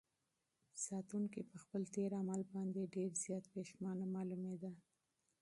ساتونکي 0.85 1.41
په 1.49 1.55
خپل 1.63 1.81
تېر 1.95 2.11
عمل 2.21 2.41
باندې 2.53 2.91
ډېر 2.95 3.11
زیات 3.23 3.43
پښېمانه 3.55 4.05
معلومېده. 4.15 4.71